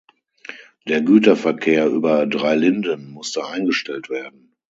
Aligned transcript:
Der 0.87 1.03
Güterverkehr 1.03 1.85
über 1.87 2.25
Dreilinden 2.25 3.11
musste 3.11 3.45
eingestellt 3.45 4.09
werden. 4.09 4.55